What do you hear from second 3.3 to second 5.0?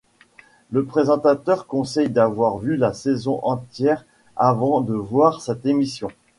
entière avant de